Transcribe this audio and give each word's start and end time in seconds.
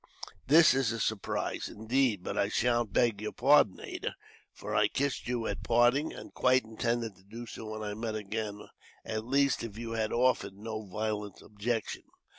"This 0.47 0.73
is 0.73 0.91
a 0.91 0.99
surprise, 0.99 1.69
indeed; 1.69 2.23
but 2.23 2.35
I 2.35 2.49
sha'n't 2.49 2.91
beg 2.91 3.21
your 3.21 3.31
pardon, 3.33 3.79
Ada, 3.79 4.15
for 4.51 4.73
I 4.73 4.87
kissed 4.87 5.27
you 5.27 5.45
at 5.45 5.61
parting, 5.61 6.11
and 6.11 6.33
quite 6.33 6.63
intended 6.63 7.15
to 7.17 7.23
do 7.23 7.45
so 7.45 7.67
when 7.69 7.83
I 7.83 7.93
met 7.93 8.15
again, 8.15 8.63
at 9.05 9.23
least 9.27 9.63
if 9.63 9.77
you 9.77 9.91
had 9.91 10.11
offered 10.11 10.55
no 10.55 10.81
violent 10.87 11.43
objection. 11.43 12.01